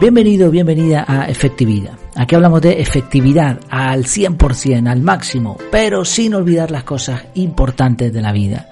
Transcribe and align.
Bienvenido, 0.00 0.50
bienvenida 0.50 1.04
a 1.06 1.28
Efectividad. 1.28 1.92
Aquí 2.16 2.34
hablamos 2.34 2.62
de 2.62 2.80
efectividad 2.80 3.60
al 3.68 4.04
100%, 4.04 4.88
al 4.88 5.02
máximo, 5.02 5.58
pero 5.70 6.06
sin 6.06 6.32
olvidar 6.32 6.70
las 6.70 6.84
cosas 6.84 7.26
importantes 7.34 8.10
de 8.10 8.22
la 8.22 8.32
vida. 8.32 8.70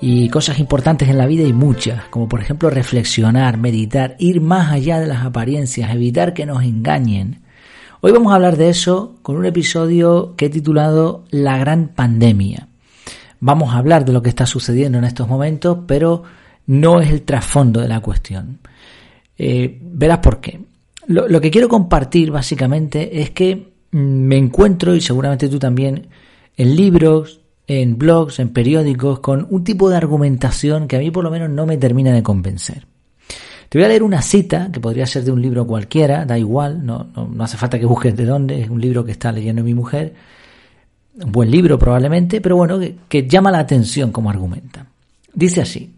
Y 0.00 0.28
cosas 0.30 0.58
importantes 0.58 1.08
en 1.08 1.16
la 1.16 1.26
vida 1.26 1.44
hay 1.44 1.52
muchas, 1.52 2.06
como 2.06 2.28
por 2.28 2.40
ejemplo 2.40 2.70
reflexionar, 2.70 3.56
meditar, 3.56 4.16
ir 4.18 4.40
más 4.40 4.72
allá 4.72 4.98
de 4.98 5.06
las 5.06 5.24
apariencias, 5.24 5.94
evitar 5.94 6.34
que 6.34 6.44
nos 6.44 6.64
engañen. 6.64 7.42
Hoy 8.00 8.10
vamos 8.10 8.32
a 8.32 8.34
hablar 8.34 8.56
de 8.56 8.68
eso 8.68 9.14
con 9.22 9.36
un 9.36 9.46
episodio 9.46 10.34
que 10.36 10.46
he 10.46 10.50
titulado 10.50 11.24
La 11.30 11.56
gran 11.56 11.86
pandemia. 11.86 12.66
Vamos 13.38 13.72
a 13.72 13.78
hablar 13.78 14.04
de 14.04 14.12
lo 14.12 14.22
que 14.22 14.28
está 14.28 14.44
sucediendo 14.44 14.98
en 14.98 15.04
estos 15.04 15.28
momentos, 15.28 15.78
pero 15.86 16.24
no 16.66 17.00
es 17.00 17.10
el 17.10 17.22
trasfondo 17.22 17.80
de 17.80 17.86
la 17.86 18.00
cuestión. 18.00 18.58
Eh, 19.36 19.78
verás 19.80 20.18
por 20.18 20.40
qué. 20.40 20.60
Lo, 21.06 21.40
que 21.40 21.50
quiero 21.50 21.68
compartir 21.68 22.30
básicamente 22.30 23.20
es 23.20 23.30
que 23.30 23.72
mm, 23.90 23.98
me 23.98 24.36
encuentro, 24.36 24.94
y 24.94 25.00
seguramente 25.00 25.48
tú 25.48 25.58
también, 25.58 26.08
en 26.56 26.76
libros, 26.76 27.40
en 27.66 27.98
blogs, 27.98 28.38
en 28.38 28.50
periódicos, 28.50 29.20
con 29.20 29.46
un 29.50 29.64
tipo 29.64 29.90
de 29.90 29.96
argumentación 29.96 30.88
que 30.88 30.96
a 30.96 30.98
mí 30.98 31.10
por 31.10 31.24
lo 31.24 31.30
menos 31.30 31.50
no 31.50 31.66
me 31.66 31.76
termina 31.76 32.12
de 32.12 32.22
convencer. 32.22 32.86
Te 33.68 33.78
voy 33.78 33.84
a 33.84 33.88
leer 33.88 34.02
una 34.02 34.22
cita, 34.22 34.70
que 34.72 34.80
podría 34.80 35.06
ser 35.06 35.24
de 35.24 35.32
un 35.32 35.42
libro 35.42 35.66
cualquiera, 35.66 36.24
da 36.24 36.38
igual, 36.38 36.84
no, 36.84 37.08
no, 37.14 37.26
no 37.26 37.44
hace 37.44 37.56
falta 37.56 37.78
que 37.78 37.86
busques 37.86 38.16
de 38.16 38.24
dónde, 38.24 38.62
es 38.62 38.70
un 38.70 38.80
libro 38.80 39.04
que 39.04 39.12
está 39.12 39.32
leyendo 39.32 39.64
mi 39.64 39.74
mujer, 39.74 40.14
un 41.20 41.32
buen 41.32 41.50
libro 41.50 41.78
probablemente, 41.78 42.40
pero 42.40 42.56
bueno, 42.56 42.78
que, 42.78 42.96
que 43.08 43.26
llama 43.26 43.50
la 43.50 43.58
atención 43.58 44.12
como 44.12 44.30
argumenta. 44.30 44.86
Dice 45.32 45.62
así, 45.62 45.92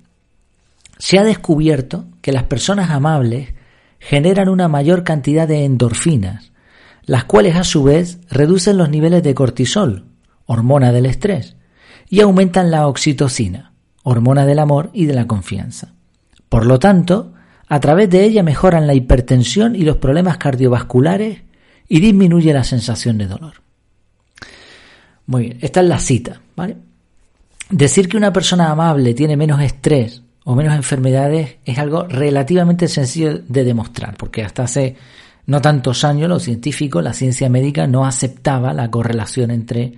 se 0.99 1.19
ha 1.19 1.25
descubierto 1.25 2.07
que 2.23 2.33
las 2.33 2.45
personas 2.45 2.91
amables 2.91 3.51
generan 3.99 4.49
una 4.49 4.69
mayor 4.69 5.05
cantidad 5.05 5.49
de 5.49 5.65
endorfinas, 5.65 6.53
las 7.05 7.25
cuales 7.25 7.57
a 7.57 7.65
su 7.65 7.83
vez 7.83 8.19
reducen 8.31 8.77
los 8.77 8.91
niveles 8.91 9.23
de 9.23 9.35
cortisol, 9.35 10.05
hormona 10.47 10.93
del 10.93 11.07
estrés, 11.07 11.57
y 12.09 12.21
aumentan 12.21 12.71
la 12.71 12.87
oxitocina, 12.89 13.73
hormona 14.03 14.47
del 14.47 14.59
amor 14.59 14.91
y 14.93 15.07
de 15.07 15.15
la 15.15 15.27
confianza. 15.27 15.95
Por 16.49 16.67
lo 16.67 16.79
tanto, 16.79 17.33
a 17.69 17.81
través 17.81 18.11
de 18.11 18.25
ella 18.25 18.43
mejoran 18.43 18.87
la 18.87 18.95
hipertensión 18.95 19.75
y 19.75 19.83
los 19.83 19.97
problemas 19.97 20.39
cardiovasculares 20.39 21.43
y 21.89 22.01
disminuye 22.01 22.53
la 22.53 22.65
sensación 22.65 23.19
de 23.19 23.27
dolor. 23.27 23.55
Muy 25.27 25.43
bien, 25.43 25.59
esta 25.61 25.81
es 25.81 25.87
la 25.87 25.99
cita, 25.99 26.41
¿vale? 26.55 26.77
Decir 27.71 28.09
que 28.09 28.17
una 28.17 28.33
persona 28.33 28.71
amable 28.71 29.15
tiene 29.15 29.37
menos 29.37 29.61
estrés 29.61 30.23
o 30.49 30.55
menos 30.55 30.77
enfermedades 30.77 31.57
es 31.65 31.77
algo 31.77 32.05
relativamente 32.05 32.87
sencillo 32.87 33.41
de 33.49 33.65
demostrar, 33.65 34.17
porque 34.17 34.45
hasta 34.45 34.63
hace 34.63 34.95
no 35.47 35.61
tantos 35.61 36.05
años 36.05 36.29
los 36.29 36.45
científicos, 36.45 37.03
la 37.03 37.13
ciencia 37.13 37.49
médica 37.49 37.89
no 37.89 38.07
aceptaba 38.07 38.73
la 38.73 38.89
correlación 38.89 39.51
entre 39.51 39.95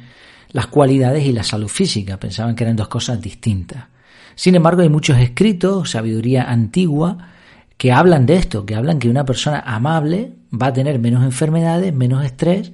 las 0.52 0.66
cualidades 0.68 1.26
y 1.26 1.32
la 1.32 1.42
salud 1.42 1.68
física, 1.68 2.18
pensaban 2.18 2.54
que 2.54 2.64
eran 2.64 2.76
dos 2.76 2.88
cosas 2.88 3.20
distintas. 3.20 3.84
Sin 4.34 4.54
embargo, 4.54 4.80
hay 4.80 4.88
muchos 4.88 5.18
escritos, 5.18 5.90
sabiduría 5.90 6.44
antigua, 6.44 7.18
que 7.76 7.92
hablan 7.92 8.24
de 8.24 8.36
esto, 8.36 8.64
que 8.64 8.74
hablan 8.74 8.98
que 8.98 9.10
una 9.10 9.26
persona 9.26 9.60
amable 9.60 10.32
va 10.50 10.68
a 10.68 10.72
tener 10.72 10.98
menos 10.98 11.24
enfermedades, 11.24 11.92
menos 11.92 12.24
estrés, 12.24 12.72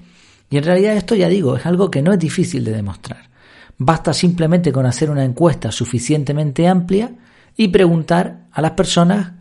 y 0.49 0.59
en 0.59 0.65
realidad 0.65 0.97
esto 0.97 1.17
ya 1.17 1.29
digo, 1.29 1.57
es 1.57 1.67
algo 1.67 1.91
que 1.91 2.03
no 2.03 2.13
es 2.13 2.21
difícil 2.21 2.63
de 2.65 2.71
demostrar. 2.71 3.31
Basta 3.79 4.13
simplemente 4.13 4.71
con 4.71 4.87
hacer 4.87 5.11
una 5.11 5.25
encuesta 5.25 5.73
suficientemente 5.73 6.69
amplia 6.69 7.11
y 7.57 7.69
preguntar 7.69 8.47
a 8.53 8.61
las 8.61 8.73
personas 8.73 9.33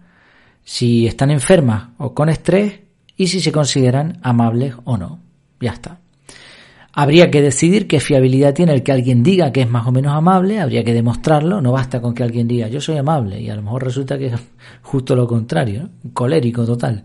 si 0.64 1.08
están 1.08 1.32
enfermas 1.32 1.90
o 1.98 2.14
con 2.14 2.30
estrés 2.30 2.82
y 3.18 3.28
si 3.28 3.40
se 3.40 3.52
consideran 3.52 4.20
amables 4.22 4.76
o 4.86 4.98
no. 4.98 5.20
Ya 5.60 5.72
está. 5.72 6.00
Habría 6.96 7.32
que 7.32 7.42
decidir 7.42 7.88
qué 7.88 8.00
fiabilidad 8.00 8.54
tiene 8.54 8.74
el 8.74 8.84
que 8.84 8.92
alguien 8.92 9.24
diga 9.24 9.52
que 9.52 9.62
es 9.62 9.70
más 9.70 9.88
o 9.88 9.92
menos 9.92 10.14
amable, 10.14 10.60
habría 10.60 10.84
que 10.84 10.94
demostrarlo, 10.94 11.60
no 11.60 11.72
basta 11.72 12.00
con 12.00 12.14
que 12.14 12.22
alguien 12.22 12.48
diga 12.48 12.68
yo 12.68 12.80
soy 12.80 12.98
amable 12.98 13.42
y 13.42 13.50
a 13.50 13.56
lo 13.56 13.64
mejor 13.64 13.84
resulta 13.84 14.18
que 14.18 14.28
es 14.28 14.34
justo 14.84 15.16
lo 15.16 15.28
contrario, 15.28 15.90
colérico 16.14 16.66
total. 16.66 17.04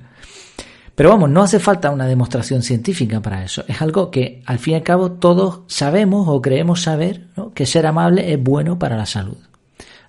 Pero 0.95 1.11
vamos, 1.11 1.31
no 1.31 1.43
hace 1.43 1.59
falta 1.59 1.91
una 1.91 2.07
demostración 2.07 2.63
científica 2.63 3.23
para 3.23 3.43
eso, 3.45 3.65
es 3.67 3.81
algo 3.81 4.11
que 4.11 4.43
al 4.45 4.59
fin 4.59 4.75
y 4.75 4.77
al 4.77 4.83
cabo 4.83 5.13
todos 5.13 5.61
sabemos 5.69 6.29
o 6.29 6.43
creemos 6.43 6.83
saber 6.83 7.29
que 7.55 7.65
ser 7.65 7.87
amable 7.87 8.31
es 8.33 8.43
bueno 8.43 8.79
para 8.79 8.97
la 8.97 9.07
salud. 9.07 9.48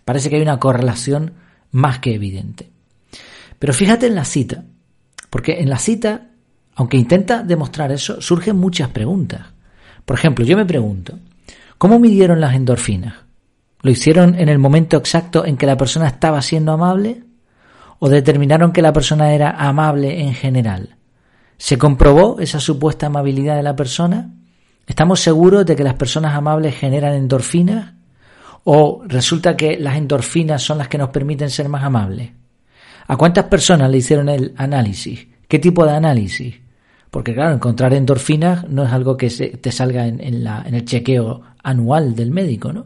Parece 0.09 0.31
que 0.31 0.38
hay 0.38 0.42
una 0.42 0.58
correlación 0.58 1.34
más 1.70 2.00
que 2.00 2.16
evidente. 2.16 2.72
Pero 3.59 3.74
fíjate 3.74 4.08
en 4.08 4.16
la 4.16 4.25
cita, 4.25 4.64
porque 5.30 5.59
en 5.59 5.70
la 5.70 5.78
cita, 5.78 6.31
aunque 6.74 6.97
intenta 6.97 7.44
demostrar 7.44 7.92
eso, 7.92 8.19
surgen 8.19 8.58
muchas 8.58 8.90
preguntas. 8.90 9.42
Por 10.06 10.18
ejemplo, 10.18 10.44
yo 10.44 10.58
me 10.58 10.66
pregunto, 10.66 11.19
¿cómo 11.78 12.00
midieron 12.00 12.42
las 12.42 12.56
endorfinas? 12.56 13.18
¿Lo 13.84 13.92
hicieron 13.92 14.34
en 14.34 14.50
el 14.50 14.58
momento 14.58 14.98
exacto 14.98 15.46
en 15.46 15.58
que 15.58 15.68
la 15.68 15.78
persona 15.78 16.08
estaba 16.08 16.42
siendo 16.42 16.72
amable? 16.72 17.25
¿O 18.00 18.09
determinaron 18.09 18.72
que 18.72 18.81
la 18.81 18.94
persona 18.94 19.31
era 19.36 19.52
amable 19.52 20.24
en 20.24 20.34
general? 20.34 20.96
¿Se 21.56 21.78
comprobó 21.78 22.40
esa 22.40 22.59
supuesta 22.59 23.06
amabilidad 23.06 23.58
de 23.58 23.64
la 23.64 23.75
persona? 23.75 24.34
¿Estamos 24.88 25.19
seguros 25.19 25.68
de 25.68 25.75
que 25.75 25.84
las 25.84 25.94
personas 25.94 26.34
amables 26.34 26.75
generan 26.75 27.14
endorfinas? 27.14 27.99
¿O 28.64 29.02
resulta 29.06 29.56
que 29.56 29.78
las 29.80 29.96
endorfinas 29.96 30.62
son 30.62 30.78
las 30.78 30.88
que 30.88 30.97
nos 30.97 31.09
permiten 31.09 31.50
ser 31.50 31.70
más 31.70 31.84
amables? 31.84 32.31
¿A 33.08 33.18
cuántas 33.18 33.46
personas 33.46 33.90
le 33.90 33.97
hicieron 33.97 34.30
el 34.30 34.53
análisis? 34.58 35.28
¿Qué 35.47 35.58
tipo 35.59 35.86
de 35.86 35.92
análisis? 35.92 36.59
Porque 37.09 37.34
claro, 37.34 37.56
encontrar 37.56 37.94
endorfinas 37.94 38.69
no 38.69 38.84
es 38.84 38.92
algo 38.92 39.18
que 39.18 39.30
se, 39.30 39.50
te 39.50 39.72
salga 39.72 40.06
en, 40.06 40.44
la, 40.44 40.64
en 40.66 40.75
el 40.75 40.86
chequeo 40.86 41.42
anual 41.64 42.16
del 42.16 42.31
médico, 42.31 42.72
¿no? 42.72 42.86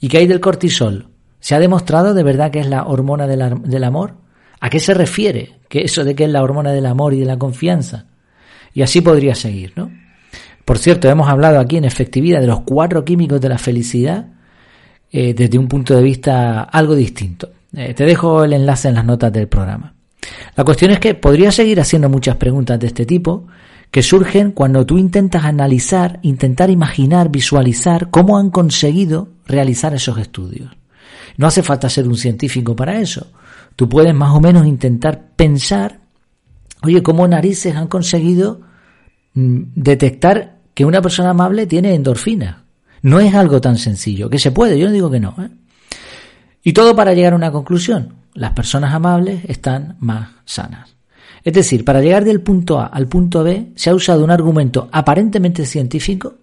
¿Y 0.00 0.08
qué 0.08 0.18
hay 0.18 0.26
del 0.26 0.40
cortisol? 0.40 1.08
¿Se 1.40 1.54
ha 1.54 1.60
demostrado 1.60 2.12
de 2.12 2.22
verdad 2.22 2.50
que 2.50 2.60
es 2.60 2.68
la 2.68 2.84
hormona 2.86 3.26
del, 3.26 3.84
amor? 3.84 4.16
¿A 4.60 4.68
qué 4.68 4.80
se 4.80 4.94
refiere? 4.94 5.60
Que 5.68 5.80
eso 5.80 6.04
de 6.04 6.14
que 6.14 6.24
es 6.24 6.30
la 6.30 6.42
hormona 6.42 6.72
del 6.72 6.86
amor 6.86 7.14
y 7.14 7.20
de 7.20 7.26
la 7.26 7.38
confianza. 7.38 8.06
Y 8.74 8.82
así 8.82 9.00
podría 9.00 9.34
seguir, 9.34 9.72
¿no? 9.76 9.90
Por 10.64 10.78
cierto, 10.78 11.08
hemos 11.08 11.28
hablado 11.28 11.58
aquí 11.58 11.76
en 11.76 11.84
efectividad 11.84 12.40
de 12.40 12.46
los 12.46 12.60
cuatro 12.60 13.04
químicos 13.04 13.40
de 13.40 13.48
la 13.48 13.58
felicidad 13.58 14.31
eh, 15.12 15.34
desde 15.34 15.58
un 15.58 15.68
punto 15.68 15.94
de 15.94 16.02
vista 16.02 16.62
algo 16.62 16.94
distinto. 16.94 17.50
Eh, 17.74 17.92
te 17.94 18.04
dejo 18.04 18.44
el 18.44 18.54
enlace 18.54 18.88
en 18.88 18.94
las 18.94 19.04
notas 19.04 19.32
del 19.32 19.46
programa. 19.46 19.94
La 20.56 20.64
cuestión 20.64 20.90
es 20.90 21.00
que 21.00 21.14
podría 21.14 21.52
seguir 21.52 21.80
haciendo 21.80 22.08
muchas 22.08 22.36
preguntas 22.36 22.80
de 22.80 22.86
este 22.86 23.04
tipo 23.04 23.46
que 23.90 24.02
surgen 24.02 24.52
cuando 24.52 24.86
tú 24.86 24.96
intentas 24.96 25.44
analizar, 25.44 26.18
intentar 26.22 26.70
imaginar, 26.70 27.30
visualizar 27.30 28.08
cómo 28.08 28.38
han 28.38 28.50
conseguido 28.50 29.28
realizar 29.46 29.94
esos 29.94 30.16
estudios. 30.16 30.70
No 31.36 31.46
hace 31.46 31.62
falta 31.62 31.90
ser 31.90 32.08
un 32.08 32.16
científico 32.16 32.74
para 32.74 32.98
eso. 32.98 33.26
Tú 33.76 33.88
puedes 33.88 34.14
más 34.14 34.34
o 34.34 34.40
menos 34.40 34.66
intentar 34.66 35.28
pensar, 35.36 36.00
oye, 36.82 37.02
cómo 37.02 37.28
narices 37.28 37.76
han 37.76 37.88
conseguido 37.88 38.62
mm, 39.34 39.60
detectar 39.74 40.58
que 40.72 40.86
una 40.86 41.02
persona 41.02 41.30
amable 41.30 41.66
tiene 41.66 41.94
endorfinas. 41.94 42.56
No 43.02 43.20
es 43.20 43.34
algo 43.34 43.60
tan 43.60 43.76
sencillo, 43.76 44.30
que 44.30 44.38
se 44.38 44.52
puede, 44.52 44.78
yo 44.78 44.86
no 44.86 44.92
digo 44.92 45.10
que 45.10 45.20
no. 45.20 45.34
¿eh? 45.38 45.50
Y 46.62 46.72
todo 46.72 46.94
para 46.94 47.14
llegar 47.14 47.32
a 47.32 47.36
una 47.36 47.52
conclusión. 47.52 48.14
Las 48.34 48.52
personas 48.52 48.94
amables 48.94 49.44
están 49.46 49.96
más 50.00 50.30
sanas. 50.44 50.94
Es 51.44 51.52
decir, 51.52 51.84
para 51.84 52.00
llegar 52.00 52.24
del 52.24 52.40
punto 52.40 52.78
A 52.78 52.86
al 52.86 53.08
punto 53.08 53.42
B 53.42 53.72
se 53.74 53.90
ha 53.90 53.94
usado 53.94 54.22
un 54.22 54.30
argumento 54.30 54.88
aparentemente 54.92 55.66
científico, 55.66 56.34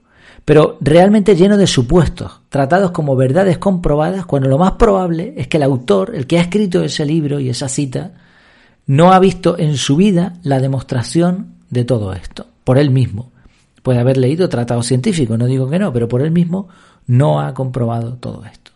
pero 0.44 0.78
realmente 0.82 1.36
lleno 1.36 1.58
de 1.58 1.68
supuestos, 1.68 2.42
tratados 2.50 2.92
como 2.92 3.16
verdades 3.16 3.58
comprobadas, 3.58 4.26
cuando 4.26 4.50
lo 4.50 4.58
más 4.58 4.74
probable 4.74 5.34
es 5.38 5.48
que 5.48 5.58
el 5.58 5.64
autor, 5.64 6.14
el 6.14 6.28
que 6.28 6.38
ha 6.38 6.42
escrito 6.42 6.84
ese 6.84 7.06
libro 7.06 7.40
y 7.40 7.50
esa 7.50 7.70
cita, 7.70 8.12
no 8.88 9.14
ha 9.14 9.20
visto 9.20 9.58
en 9.58 9.78
su 9.78 9.96
vida 9.96 10.34
la 10.44 10.60
demostración 10.60 11.54
de 11.70 11.86
todo 11.86 12.14
esto, 12.14 12.48
por 12.64 12.78
él 12.78 12.90
mismo. 12.90 13.32
Puede 13.82 14.00
haber 14.00 14.18
leído 14.18 14.50
tratados 14.50 14.86
científicos, 14.86 15.38
no 15.38 15.46
digo 15.46 15.70
que 15.70 15.80
no, 15.80 15.94
pero 15.94 16.08
por 16.08 16.22
él 16.22 16.32
mismo 16.32 16.68
no 17.08 17.42
ha 17.42 17.54
comprobado 17.54 18.16
todo 18.16 18.46
esto. 18.46 18.72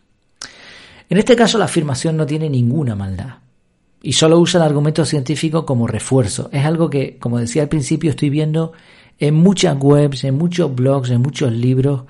En 1.09 1.17
este 1.17 1.35
caso 1.35 1.57
la 1.57 1.65
afirmación 1.65 2.17
no 2.17 2.25
tiene 2.25 2.49
ninguna 2.49 2.95
maldad 2.95 3.35
y 4.01 4.13
solo 4.13 4.37
usa 4.37 4.59
el 4.59 4.67
argumento 4.67 5.05
científico 5.05 5.65
como 5.65 5.87
refuerzo. 5.87 6.49
Es 6.51 6.65
algo 6.65 6.89
que, 6.89 7.17
como 7.17 7.39
decía 7.39 7.61
al 7.61 7.69
principio, 7.69 8.11
estoy 8.11 8.29
viendo 8.29 8.73
en 9.17 9.33
muchas 9.33 9.77
webs, 9.79 10.25
en 10.25 10.35
muchos 10.35 10.75
blogs, 10.75 11.09
en 11.09 11.21
muchos 11.21 11.53
libros. 11.53 12.03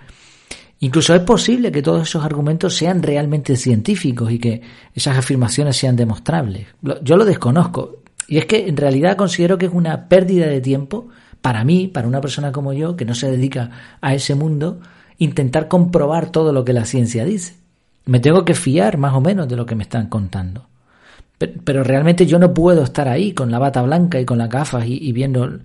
Incluso 0.79 1.13
es 1.13 1.21
posible 1.21 1.71
que 1.71 1.83
todos 1.83 2.09
esos 2.09 2.25
argumentos 2.25 2.75
sean 2.75 3.03
realmente 3.03 3.55
científicos 3.55 4.31
y 4.31 4.39
que 4.39 4.61
esas 4.95 5.17
afirmaciones 5.17 5.77
sean 5.77 5.95
demostrables. 5.95 6.65
Yo 7.03 7.15
lo 7.15 7.25
desconozco. 7.25 7.97
Y 8.27 8.39
es 8.39 8.45
que 8.47 8.67
en 8.67 8.75
realidad 8.75 9.15
considero 9.15 9.59
que 9.59 9.67
es 9.67 9.71
una 9.71 10.09
pérdida 10.09 10.47
de 10.47 10.61
tiempo 10.61 11.09
para 11.43 11.65
mí, 11.65 11.89
para 11.89 12.07
una 12.07 12.21
persona 12.21 12.53
como 12.53 12.71
yo, 12.71 12.95
que 12.95 13.03
no 13.03 13.13
se 13.13 13.29
dedica 13.29 13.69
a 13.99 14.13
ese 14.13 14.33
mundo, 14.33 14.79
intentar 15.17 15.67
comprobar 15.67 16.29
todo 16.29 16.53
lo 16.53 16.63
que 16.63 16.71
la 16.71 16.85
ciencia 16.85 17.25
dice. 17.25 17.55
Me 18.05 18.21
tengo 18.21 18.45
que 18.45 18.53
fiar 18.53 18.97
más 18.97 19.13
o 19.13 19.19
menos 19.19 19.49
de 19.49 19.57
lo 19.57 19.65
que 19.65 19.75
me 19.75 19.83
están 19.83 20.07
contando. 20.07 20.69
pero, 21.65 21.83
realmente 21.83 22.25
yo 22.25 22.39
no 22.39 22.53
puedo 22.53 22.83
estar 22.83 23.09
ahí 23.09 23.33
con 23.33 23.51
la 23.51 23.59
bata 23.59 23.81
blanca 23.81 24.21
y 24.21 24.25
con 24.25 24.37
las 24.37 24.47
gafas 24.47 24.85
y, 24.87 25.11
viendo 25.11 25.59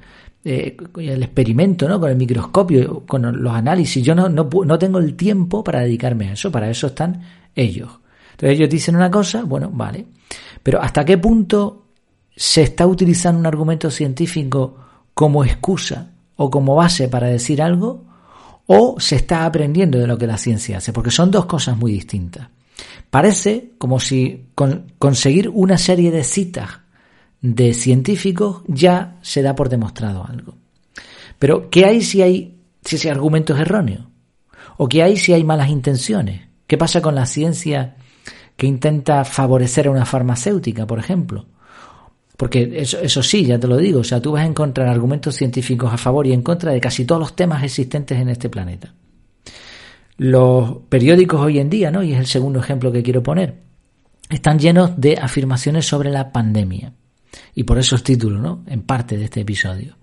eh, 0.45 0.77
el 0.97 1.23
experimento, 1.23 1.89
¿no? 1.89 2.01
Con 2.01 2.11
el 2.11 2.17
microscopio, 2.17 3.05
con 3.07 3.41
los 3.41 3.55
análisis. 3.55 4.05
Yo 4.05 4.17
no, 4.17 4.29
no, 4.29 4.49
no 4.65 4.79
tengo 4.81 4.99
el 4.99 5.15
tiempo 5.15 5.63
para 5.63 5.83
dedicarme 5.83 6.31
a 6.31 6.33
eso. 6.33 6.51
Para 6.51 6.69
eso 6.69 6.89
están 6.89 7.23
ellos. 7.55 8.01
Entonces 8.33 8.59
ellos 8.59 8.69
dicen 8.69 8.97
una 8.97 9.13
cosa, 9.13 9.45
bueno, 9.45 9.71
vale. 9.73 10.07
Pero 10.61 10.83
¿hasta 10.83 11.05
qué 11.05 11.19
punto 11.19 11.85
se 12.35 12.63
está 12.63 12.85
utilizando 12.85 13.39
un 13.39 13.47
argumento 13.47 13.93
científico 13.93 14.88
como 15.19 15.45
excusa 15.45 16.13
o 16.37 16.49
como 16.49 16.77
base 16.77 17.09
para 17.09 17.27
decir 17.27 17.61
algo? 17.61 18.05
¿O 18.67 19.01
se 19.01 19.17
está 19.17 19.47
aprendiendo 19.47 19.99
de 19.99 20.07
lo 20.07 20.17
que 20.17 20.29
la 20.29 20.39
ciencia 20.39 20.79
hace? 20.79 20.93
Porque 20.93 21.11
son 21.11 21.33
dos 21.33 21.47
cosas 21.47 21.77
muy 21.77 21.91
distintas. 21.91 22.51
Parece 23.11 23.73
como 23.79 23.99
si 23.99 24.47
conseguir 24.97 25.49
una 25.49 25.77
serie 25.77 26.13
de 26.13 26.23
citas 26.23 26.69
de 27.41 27.75
científicos 27.75 28.63
ya 28.69 29.17
se 29.21 29.43
da 29.43 29.57
por 29.57 29.69
demostrado 29.69 30.25
algo. 30.25 30.55
Pero 31.41 31.69
¿qué 31.69 31.85
hay 31.85 32.01
si 32.01 32.23
hay 32.23 32.61
si 32.85 32.95
ese 32.95 33.11
argumento 33.11 33.57
es 33.57 33.63
erróneo? 33.63 34.13
¿O 34.77 34.89
qué 34.89 35.03
hay 35.03 35.17
si 35.17 35.33
hay 35.33 35.43
malas 35.43 35.69
intenciones? 35.69 36.43
¿Qué 36.69 36.79
pasa 36.79 37.03
con 37.03 37.17
la 37.17 37.27
ciencia 37.27 37.97
que 38.57 38.69
intenta 38.69 39.25
favorecer 39.25 39.89
a 39.89 39.91
una 39.91 40.07
farmacéutica, 40.07 40.87
por 40.87 41.01
ejemplo? 41.01 41.47
Porque 42.39 42.71
eso, 42.77 43.01
eso 43.01 43.21
sí, 43.21 43.45
ya 43.45 43.59
te 43.59 43.67
lo 43.67 43.77
digo, 43.77 43.99
o 43.99 44.05
sea, 44.05 44.23
tú 44.23 44.31
vas 44.31 44.45
a 44.45 44.47
encontrar 44.47 44.87
argumentos 44.87 45.35
científicos 45.35 45.93
a 45.93 45.99
favor 45.99 46.25
y 46.25 46.33
en 46.33 46.43
contra 46.43 46.71
de 46.71 46.81
casi 46.81 47.05
todos 47.05 47.21
los 47.21 47.35
temas 47.35 47.65
existentes 47.65 48.17
en 48.17 48.29
este 48.29 48.49
planeta. 48.49 48.95
Los 50.19 50.77
periódicos 50.89 51.41
hoy 51.41 51.59
en 51.59 51.69
día, 51.69 51.91
¿no? 51.91 52.01
Y 52.05 52.13
es 52.13 52.21
el 52.21 52.27
segundo 52.27 52.61
ejemplo 52.61 52.93
que 52.93 53.03
quiero 53.03 53.25
poner, 53.25 53.57
están 54.31 54.61
llenos 54.61 54.93
de 54.97 55.19
afirmaciones 55.21 55.87
sobre 55.87 56.11
la 56.11 56.31
pandemia. 56.31 56.93
Y 57.57 57.65
por 57.65 57.77
eso 57.77 57.97
es 57.97 58.05
título, 58.05 58.39
¿no? 58.39 58.63
En 58.69 58.83
parte 58.83 59.17
de 59.17 59.25
este 59.25 59.41
episodio. 59.41 59.97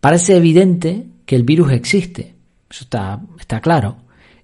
Parece 0.00 0.36
evidente 0.36 1.06
que 1.24 1.34
el 1.34 1.44
virus 1.44 1.72
existe, 1.72 2.34
eso 2.70 2.84
está, 2.84 3.22
está 3.40 3.62
claro, 3.62 3.96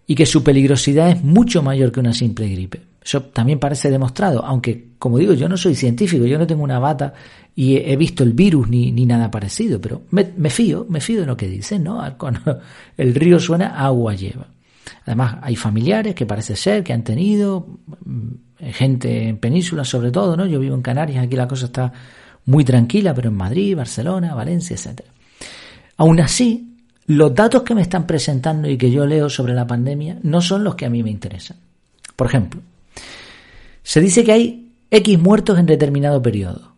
y 0.06 0.14
que 0.14 0.24
su 0.24 0.42
peligrosidad 0.42 1.10
es 1.10 1.22
mucho 1.22 1.62
mayor 1.62 1.92
que 1.92 2.00
una 2.00 2.14
simple 2.14 2.48
gripe. 2.48 2.80
Eso 3.04 3.22
también 3.22 3.58
parece 3.58 3.90
demostrado, 3.90 4.42
aunque, 4.44 4.92
como 4.98 5.18
digo, 5.18 5.34
yo 5.34 5.46
no 5.46 5.58
soy 5.58 5.74
científico, 5.74 6.24
yo 6.24 6.38
no 6.38 6.46
tengo 6.46 6.62
una 6.62 6.78
bata 6.78 7.12
y 7.54 7.76
he 7.76 7.96
visto 7.96 8.24
el 8.24 8.32
virus 8.32 8.68
ni, 8.68 8.92
ni 8.92 9.04
nada 9.04 9.30
parecido, 9.30 9.78
pero 9.78 10.02
me, 10.10 10.24
fío, 10.48 10.86
me 10.88 11.02
fío 11.02 11.20
de 11.20 11.26
lo 11.26 11.36
que 11.36 11.46
dicen, 11.46 11.84
¿no? 11.84 12.02
El 12.96 13.14
río 13.14 13.38
suena, 13.38 13.78
agua 13.78 14.14
lleva. 14.14 14.46
Además, 15.04 15.36
hay 15.42 15.54
familiares 15.54 16.14
que 16.14 16.24
parece 16.24 16.56
ser 16.56 16.82
que 16.82 16.94
han 16.94 17.04
tenido, 17.04 17.78
mm, 18.04 18.28
gente 18.72 19.28
en 19.28 19.36
península 19.36 19.84
sobre 19.84 20.10
todo, 20.10 20.34
¿no? 20.34 20.46
Yo 20.46 20.58
vivo 20.58 20.74
en 20.74 20.82
Canarias, 20.82 21.24
aquí 21.24 21.36
la 21.36 21.46
cosa 21.46 21.66
está 21.66 21.92
muy 22.46 22.64
tranquila, 22.64 23.12
pero 23.12 23.28
en 23.28 23.36
Madrid, 23.36 23.76
Barcelona, 23.76 24.34
Valencia, 24.34 24.76
etc. 24.76 25.02
Aún 25.98 26.20
así, 26.20 26.74
los 27.06 27.34
datos 27.34 27.62
que 27.62 27.74
me 27.74 27.82
están 27.82 28.06
presentando 28.06 28.68
y 28.68 28.78
que 28.78 28.90
yo 28.90 29.04
leo 29.06 29.28
sobre 29.28 29.52
la 29.52 29.66
pandemia 29.66 30.18
no 30.22 30.40
son 30.40 30.64
los 30.64 30.74
que 30.74 30.86
a 30.86 30.90
mí 30.90 31.02
me 31.02 31.10
interesan. 31.10 31.58
Por 32.16 32.28
ejemplo, 32.28 32.60
se 33.84 34.00
dice 34.00 34.24
que 34.24 34.32
hay 34.32 34.72
X 34.90 35.18
muertos 35.20 35.58
en 35.58 35.66
determinado 35.66 36.20
periodo. 36.20 36.74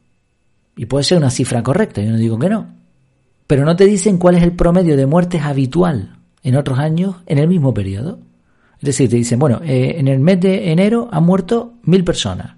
Y 0.76 0.84
puede 0.86 1.04
ser 1.04 1.16
una 1.16 1.30
cifra 1.30 1.62
correcta, 1.62 2.02
yo 2.02 2.10
no 2.10 2.18
digo 2.18 2.38
que 2.38 2.50
no. 2.50 2.74
Pero 3.46 3.64
no 3.64 3.76
te 3.76 3.86
dicen 3.86 4.18
cuál 4.18 4.34
es 4.34 4.42
el 4.42 4.52
promedio 4.52 4.96
de 4.96 5.06
muertes 5.06 5.42
habitual 5.42 6.18
en 6.42 6.56
otros 6.56 6.78
años 6.78 7.16
en 7.26 7.38
el 7.38 7.48
mismo 7.48 7.72
periodo. 7.72 8.18
Es 8.78 8.86
decir, 8.86 9.08
te 9.08 9.16
dicen, 9.16 9.38
bueno, 9.38 9.60
eh, 9.64 9.94
en 9.98 10.08
el 10.08 10.18
mes 10.18 10.40
de 10.40 10.72
enero 10.72 11.08
han 11.12 11.24
muerto 11.24 11.74
mil 11.84 12.04
personas. 12.04 12.56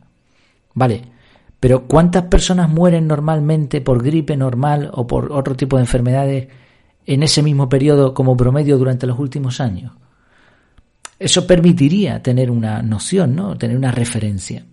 Vale, 0.74 1.02
pero 1.60 1.86
¿cuántas 1.86 2.24
personas 2.24 2.70
mueren 2.70 3.06
normalmente 3.06 3.80
por 3.82 4.02
gripe 4.02 4.36
normal 4.36 4.90
o 4.94 5.06
por 5.06 5.30
otro 5.30 5.54
tipo 5.54 5.76
de 5.76 5.82
enfermedades 5.82 6.48
en 7.04 7.22
ese 7.22 7.42
mismo 7.42 7.68
periodo 7.68 8.14
como 8.14 8.36
promedio 8.36 8.78
durante 8.78 9.06
los 9.06 9.18
últimos 9.18 9.60
años? 9.60 9.92
Eso 11.18 11.46
permitiría 11.46 12.22
tener 12.22 12.50
una 12.50 12.82
noción, 12.82 13.34
¿no? 13.34 13.56
Tener 13.58 13.76
una 13.76 13.90
referencia. 13.90 14.64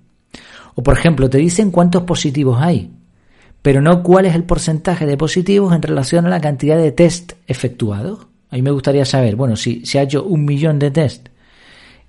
O 0.75 0.83
por 0.83 0.97
ejemplo, 0.97 1.29
te 1.29 1.37
dicen 1.37 1.71
cuántos 1.71 2.03
positivos 2.03 2.61
hay, 2.61 2.91
pero 3.61 3.81
no 3.81 4.03
cuál 4.03 4.25
es 4.25 4.35
el 4.35 4.43
porcentaje 4.43 5.05
de 5.05 5.17
positivos 5.17 5.73
en 5.73 5.81
relación 5.81 6.25
a 6.25 6.29
la 6.29 6.41
cantidad 6.41 6.77
de 6.77 6.91
test 6.91 7.33
efectuados. 7.47 8.27
A 8.51 8.55
mí 8.55 8.61
me 8.61 8.71
gustaría 8.71 9.05
saber, 9.05 9.35
bueno, 9.35 9.55
si 9.55 9.85
se 9.85 9.97
ha 9.97 10.03
hecho 10.03 10.23
un 10.23 10.45
millón 10.45 10.77
de 10.77 10.91
test 10.91 11.29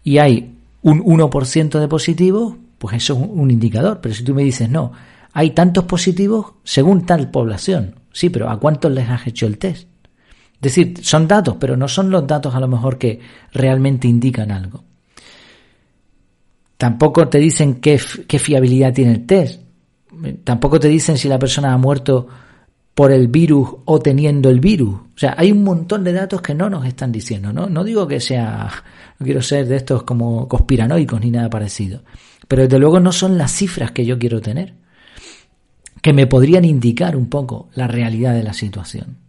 y 0.04 0.18
hay 0.18 0.54
un 0.82 1.02
1% 1.02 1.80
de 1.80 1.88
positivos, 1.88 2.56
pues 2.78 2.96
eso 2.96 3.14
es 3.14 3.20
un 3.20 3.50
indicador. 3.50 4.00
Pero 4.02 4.14
si 4.14 4.22
tú 4.22 4.34
me 4.34 4.44
dices, 4.44 4.68
no, 4.68 4.92
hay 5.32 5.50
tantos 5.50 5.84
positivos 5.84 6.52
según 6.62 7.06
tal 7.06 7.30
población. 7.30 7.96
Sí, 8.12 8.30
pero 8.30 8.50
¿a 8.50 8.58
cuántos 8.58 8.92
les 8.92 9.08
has 9.08 9.26
hecho 9.26 9.46
el 9.46 9.58
test? 9.58 9.88
Es 10.56 10.74
decir, 10.74 11.04
son 11.04 11.28
datos, 11.28 11.56
pero 11.60 11.76
no 11.76 11.86
son 11.86 12.10
los 12.10 12.26
datos 12.26 12.54
a 12.54 12.60
lo 12.60 12.68
mejor 12.68 12.98
que 12.98 13.20
realmente 13.52 14.08
indican 14.08 14.50
algo. 14.50 14.84
Tampoco 16.76 17.28
te 17.28 17.38
dicen 17.38 17.76
qué, 17.76 18.00
qué 18.26 18.38
fiabilidad 18.38 18.92
tiene 18.92 19.12
el 19.12 19.26
test. 19.26 19.62
Tampoco 20.44 20.80
te 20.80 20.88
dicen 20.88 21.18
si 21.18 21.28
la 21.28 21.38
persona 21.38 21.72
ha 21.72 21.78
muerto 21.78 22.26
por 22.94 23.12
el 23.12 23.28
virus 23.28 23.68
o 23.84 23.98
teniendo 23.98 24.48
el 24.48 24.60
virus. 24.60 24.94
O 24.94 25.18
sea, 25.18 25.34
hay 25.36 25.52
un 25.52 25.62
montón 25.62 26.02
de 26.02 26.14
datos 26.14 26.40
que 26.40 26.54
no 26.54 26.70
nos 26.70 26.86
están 26.86 27.12
diciendo, 27.12 27.52
¿no? 27.52 27.68
No 27.68 27.84
digo 27.84 28.06
que 28.06 28.20
sea, 28.20 28.70
no 29.18 29.24
quiero 29.24 29.42
ser 29.42 29.66
de 29.66 29.76
estos 29.76 30.02
como 30.02 30.48
conspiranoicos 30.48 31.20
ni 31.20 31.30
nada 31.30 31.50
parecido, 31.50 32.02
pero 32.48 32.62
desde 32.62 32.78
luego 32.78 32.98
no 32.98 33.12
son 33.12 33.36
las 33.36 33.52
cifras 33.52 33.90
que 33.90 34.06
yo 34.06 34.18
quiero 34.18 34.40
tener, 34.40 34.74
que 36.00 36.14
me 36.14 36.26
podrían 36.26 36.64
indicar 36.64 37.16
un 37.16 37.28
poco 37.28 37.68
la 37.74 37.86
realidad 37.86 38.32
de 38.32 38.42
la 38.42 38.54
situación. 38.54 39.25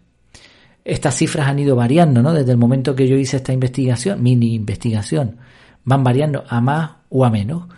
Estas 0.85 1.15
cifras 1.15 1.47
han 1.47 1.61
ido 1.61 1.77
variando, 1.77 2.23
¿no? 2.23 2.33
Desde 2.33 2.51
el 2.51 2.59
momento 2.59 2.97
que 2.97 3.07
yo 3.07 3.15
hice 3.17 3.37
esta 3.37 3.53
investigación, 3.53 4.21
mini 4.23 4.55
investigación, 4.55 5.37
van 5.85 6.03
variando 6.03 6.45
a 6.49 6.61
más 6.61 6.91
o 7.11 7.25
a 7.25 7.31
menos, 7.31 7.69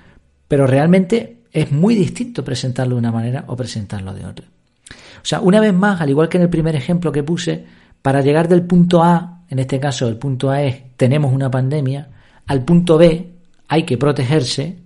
pero 0.49 0.67
realmente 0.67 1.42
es 1.53 1.71
muy 1.71 1.95
distinto 1.95 2.45
presentarlo 2.45 2.95
de 2.95 3.01
una 3.01 3.13
manera 3.13 3.45
o 3.47 3.57
presentarlo 3.57 4.15
de 4.15 4.25
otra. 4.25 4.47
O 5.23 5.25
sea, 5.25 5.41
una 5.41 5.61
vez 5.61 5.73
más, 5.73 6.01
al 6.01 6.11
igual 6.11 6.29
que 6.29 6.39
en 6.39 6.45
el 6.45 6.51
primer 6.51 6.75
ejemplo 6.75 7.13
que 7.13 7.23
puse, 7.23 7.65
para 8.01 8.23
llegar 8.23 8.49
del 8.49 8.63
punto 8.63 9.03
A, 9.03 9.43
en 9.49 9.59
este 9.59 9.79
caso 9.79 10.09
el 10.09 10.17
punto 10.17 10.51
A 10.51 10.63
es 10.63 10.97
tenemos 10.97 11.33
una 11.33 11.51
pandemia, 11.51 12.09
al 12.47 12.65
punto 12.65 12.99
B 12.99 13.31
hay 13.69 13.85
que 13.85 13.99
protegerse, 13.99 14.79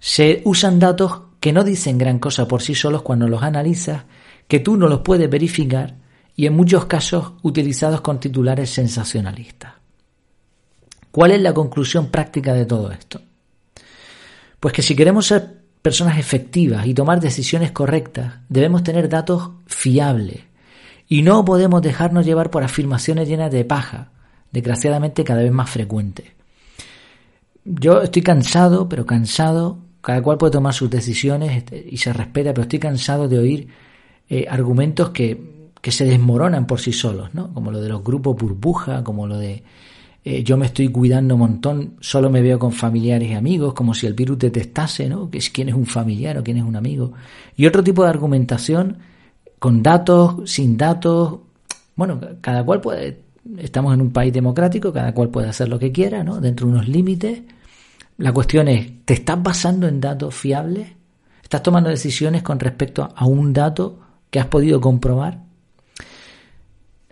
se 0.00 0.42
usan 0.44 0.78
datos 0.78 1.22
que 1.40 1.52
no 1.52 1.62
dicen 1.62 1.98
gran 1.98 2.18
cosa 2.18 2.48
por 2.48 2.62
sí 2.62 2.74
solos 2.74 3.02
cuando 3.02 3.28
los 3.28 3.42
analizas, 3.42 4.04
que 4.48 4.60
tú 4.60 4.76
no 4.76 4.88
los 4.88 5.00
puedes 5.00 5.30
verificar 5.30 5.94
y 6.34 6.46
en 6.46 6.54
muchos 6.54 6.86
casos 6.86 7.34
utilizados 7.42 8.00
con 8.00 8.18
titulares 8.18 8.70
sensacionalistas. 8.70 9.74
¿Cuál 11.10 11.32
es 11.32 11.40
la 11.40 11.54
conclusión 11.54 12.08
práctica 12.08 12.54
de 12.54 12.64
todo 12.66 12.90
esto? 12.90 13.20
Pues 14.60 14.74
que 14.74 14.82
si 14.82 14.96
queremos 14.96 15.26
ser 15.26 15.58
personas 15.82 16.18
efectivas 16.18 16.86
y 16.86 16.94
tomar 16.94 17.20
decisiones 17.20 17.72
correctas, 17.72 18.34
debemos 18.48 18.82
tener 18.82 19.08
datos 19.08 19.50
fiables 19.66 20.40
y 21.08 21.22
no 21.22 21.44
podemos 21.44 21.80
dejarnos 21.82 22.26
llevar 22.26 22.50
por 22.50 22.62
afirmaciones 22.62 23.28
llenas 23.28 23.50
de 23.50 23.64
paja, 23.64 24.10
desgraciadamente 24.52 25.24
cada 25.24 25.42
vez 25.42 25.52
más 25.52 25.70
frecuentes. 25.70 26.26
Yo 27.64 28.02
estoy 28.02 28.22
cansado, 28.22 28.88
pero 28.88 29.06
cansado, 29.06 29.78
cada 30.00 30.22
cual 30.22 30.38
puede 30.38 30.52
tomar 30.52 30.74
sus 30.74 30.90
decisiones 30.90 31.56
este, 31.56 31.86
y 31.88 31.96
se 31.98 32.12
respeta, 32.12 32.52
pero 32.52 32.62
estoy 32.62 32.78
cansado 32.78 33.28
de 33.28 33.38
oír 33.38 33.68
eh, 34.28 34.46
argumentos 34.48 35.10
que, 35.10 35.70
que, 35.80 35.90
se 35.90 36.04
desmoronan 36.04 36.66
por 36.66 36.80
sí 36.80 36.92
solos, 36.92 37.34
¿no? 37.34 37.52
como 37.52 37.70
lo 37.70 37.80
de 37.80 37.88
los 37.88 38.02
grupos 38.02 38.36
burbuja, 38.36 39.04
como 39.04 39.26
lo 39.26 39.38
de 39.38 39.62
eh, 40.30 40.44
yo 40.44 40.58
me 40.58 40.66
estoy 40.66 40.88
cuidando 40.88 41.36
un 41.36 41.40
montón, 41.40 41.94
solo 42.00 42.28
me 42.28 42.42
veo 42.42 42.58
con 42.58 42.70
familiares 42.70 43.30
y 43.30 43.32
amigos, 43.32 43.72
como 43.72 43.94
si 43.94 44.06
el 44.06 44.12
virus 44.12 44.38
detestase, 44.38 45.08
¿no? 45.08 45.30
Que 45.30 45.38
quién 45.38 45.70
es 45.70 45.74
un 45.74 45.86
familiar 45.86 46.36
o 46.36 46.44
quién 46.44 46.58
es 46.58 46.64
un 46.64 46.76
amigo. 46.76 47.14
Y 47.56 47.64
otro 47.64 47.82
tipo 47.82 48.02
de 48.02 48.10
argumentación 48.10 48.98
con 49.58 49.82
datos, 49.82 50.50
sin 50.50 50.76
datos. 50.76 51.38
Bueno, 51.96 52.20
cada 52.42 52.62
cual 52.62 52.82
puede, 52.82 53.22
estamos 53.56 53.94
en 53.94 54.02
un 54.02 54.10
país 54.10 54.30
democrático, 54.30 54.92
cada 54.92 55.14
cual 55.14 55.30
puede 55.30 55.48
hacer 55.48 55.70
lo 55.70 55.78
que 55.78 55.92
quiera, 55.92 56.22
¿no? 56.22 56.42
Dentro 56.42 56.66
de 56.66 56.72
unos 56.74 56.88
límites. 56.88 57.40
La 58.18 58.30
cuestión 58.30 58.68
es, 58.68 59.06
¿te 59.06 59.14
estás 59.14 59.42
basando 59.42 59.88
en 59.88 59.98
datos 59.98 60.34
fiables? 60.34 60.88
¿Estás 61.42 61.62
tomando 61.62 61.88
decisiones 61.88 62.42
con 62.42 62.60
respecto 62.60 63.08
a 63.16 63.24
un 63.24 63.54
dato 63.54 63.98
que 64.28 64.40
has 64.40 64.46
podido 64.48 64.78
comprobar? 64.78 65.47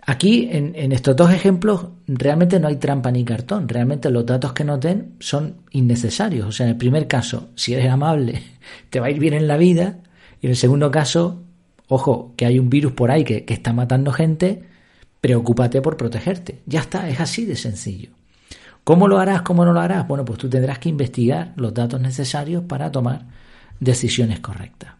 Aquí, 0.09 0.47
en, 0.49 0.93
estos 0.93 1.17
dos 1.17 1.33
ejemplos, 1.33 1.87
realmente 2.07 2.61
no 2.61 2.69
hay 2.69 2.77
trampa 2.77 3.11
ni 3.11 3.25
cartón. 3.25 3.67
Realmente 3.67 4.09
los 4.09 4.25
datos 4.25 4.53
que 4.53 4.63
nos 4.63 4.79
den 4.79 5.15
son 5.19 5.57
innecesarios. 5.71 6.47
O 6.47 6.51
sea, 6.53 6.65
en 6.65 6.71
el 6.71 6.77
primer 6.77 7.07
caso, 7.07 7.49
si 7.55 7.73
eres 7.73 7.91
amable, 7.91 8.41
te 8.89 9.01
va 9.01 9.07
a 9.07 9.11
ir 9.11 9.19
bien 9.19 9.33
en 9.33 9.47
la 9.47 9.57
vida. 9.57 9.99
Y 10.41 10.45
en 10.45 10.51
el 10.51 10.55
segundo 10.55 10.89
caso, 10.91 11.43
ojo, 11.89 12.33
que 12.37 12.45
hay 12.45 12.57
un 12.57 12.69
virus 12.69 12.93
por 12.93 13.11
ahí 13.11 13.25
que, 13.25 13.43
que 13.43 13.53
está 13.53 13.73
matando 13.73 14.13
gente, 14.13 14.63
preocúpate 15.19 15.81
por 15.81 15.97
protegerte. 15.97 16.61
Ya 16.65 16.79
está, 16.79 17.09
es 17.09 17.19
así 17.19 17.43
de 17.43 17.57
sencillo. 17.57 18.11
¿Cómo 18.85 19.09
lo 19.09 19.19
harás? 19.19 19.41
¿Cómo 19.41 19.65
no 19.65 19.73
lo 19.73 19.81
harás? 19.81 20.07
Bueno, 20.07 20.23
pues 20.23 20.39
tú 20.39 20.49
tendrás 20.49 20.79
que 20.79 20.87
investigar 20.87 21.51
los 21.57 21.73
datos 21.73 21.99
necesarios 21.99 22.63
para 22.63 22.93
tomar 22.93 23.25
decisiones 23.81 24.39
correctas. 24.39 24.96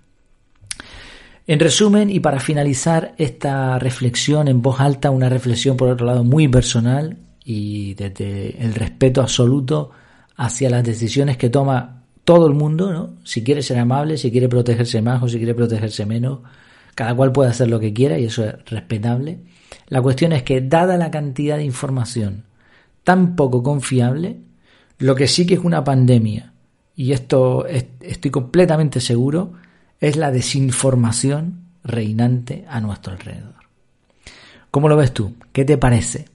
En 1.50 1.62
resumen, 1.62 2.10
y 2.10 2.20
para 2.20 2.42
finalizar 2.42 3.16
esta 3.18 3.80
reflexión 3.80 4.50
en 4.50 4.62
voz 4.62 4.82
alta, 4.82 5.12
una 5.12 5.30
reflexión 5.30 5.78
por 5.78 5.88
otro 5.88 6.06
lado 6.06 6.26
muy 6.26 6.50
personal 6.50 7.18
y 7.46 7.94
desde 7.94 8.62
el 8.62 8.76
respeto 8.76 9.22
absoluto 9.22 9.92
hacia 10.36 10.70
las 10.70 10.84
decisiones 10.84 11.38
que 11.38 11.50
toma 11.50 12.04
todo 12.26 12.48
el 12.48 12.54
mundo, 12.54 12.92
¿no? 12.92 13.14
Si 13.24 13.46
quiere 13.46 13.62
ser 13.62 13.80
amable, 13.80 14.18
si 14.18 14.30
quiere 14.30 14.50
protegerse 14.50 15.02
más 15.02 15.24
o 15.24 15.30
si 15.30 15.38
quiere 15.38 15.56
protegerse 15.56 16.06
menos, 16.06 16.40
cada 16.94 17.16
cual 17.16 17.32
puede 17.32 17.52
hacer 17.52 17.70
lo 17.70 17.80
que 17.80 17.94
quiera 17.94 18.20
y 18.20 18.26
eso 18.26 18.44
es 18.44 18.54
respetable. 18.66 19.40
La 19.88 20.02
cuestión 20.02 20.34
es 20.34 20.44
que, 20.44 20.60
dada 20.60 20.98
la 20.98 21.10
cantidad 21.10 21.56
de 21.56 21.64
información 21.64 22.44
tan 23.06 23.38
poco 23.38 23.64
confiable, 23.64 24.42
lo 24.98 25.16
que 25.16 25.30
sí 25.30 25.46
que 25.46 25.54
es 25.54 25.62
una 25.62 25.86
pandemia, 25.86 26.52
y 26.94 27.14
esto 27.14 27.66
estoy 27.66 28.32
completamente 28.32 29.00
seguro, 29.00 29.54
es 30.00 30.16
la 30.16 30.32
desinformación 30.32 31.62
reinante 31.84 32.66
a 32.70 32.80
nuestro 32.80 33.14
alrededor. 33.14 33.56
¿Cómo 34.72 34.90
lo 34.90 34.98
ves 34.98 35.14
tú? 35.14 35.36
¿Qué 35.54 35.66
te 35.66 35.78
parece? 35.78 36.26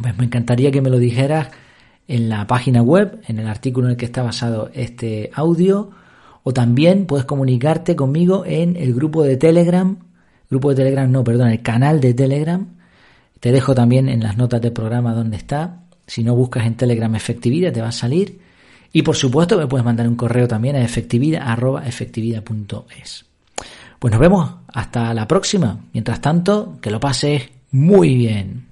Pues 0.00 0.16
me 0.18 0.24
encantaría 0.24 0.70
que 0.70 0.82
me 0.82 0.90
lo 0.90 0.98
dijeras 0.98 1.48
en 2.08 2.28
la 2.28 2.46
página 2.46 2.82
web, 2.82 3.20
en 3.26 3.38
el 3.38 3.48
artículo 3.48 3.86
en 3.86 3.92
el 3.92 3.96
que 3.96 4.04
está 4.04 4.22
basado 4.22 4.70
este 4.74 5.30
audio, 5.34 5.90
o 6.42 6.52
también 6.52 7.06
puedes 7.06 7.24
comunicarte 7.24 7.96
conmigo 7.96 8.44
en 8.46 8.76
el 8.76 8.94
grupo 8.94 9.22
de 9.24 9.36
Telegram, 9.36 9.96
grupo 10.48 10.70
de 10.70 10.76
Telegram, 10.76 11.10
no, 11.10 11.24
perdón, 11.24 11.48
el 11.48 11.62
canal 11.62 12.00
de 12.00 12.14
Telegram. 12.14 12.66
Te 13.40 13.52
dejo 13.52 13.74
también 13.74 14.08
en 14.08 14.22
las 14.22 14.36
notas 14.36 14.60
del 14.60 14.72
programa 14.72 15.12
donde 15.12 15.36
está. 15.36 15.82
Si 16.06 16.22
no 16.22 16.36
buscas 16.36 16.66
en 16.66 16.76
Telegram 16.76 17.14
efectividad, 17.14 17.72
te 17.72 17.80
va 17.80 17.88
a 17.88 17.92
salir. 17.92 18.40
Y 18.92 19.02
por 19.02 19.16
supuesto 19.16 19.58
me 19.58 19.66
puedes 19.66 19.84
mandar 19.84 20.08
un 20.08 20.16
correo 20.16 20.48
también 20.48 20.76
a 20.76 20.84
efectividad.efectividad.es. 20.84 23.26
Pues 23.98 24.12
nos 24.12 24.20
vemos 24.20 24.50
hasta 24.72 25.12
la 25.14 25.26
próxima. 25.26 25.80
Mientras 25.92 26.20
tanto, 26.20 26.78
que 26.80 26.90
lo 26.90 27.00
pases 27.00 27.48
muy 27.70 28.14
bien. 28.14 28.66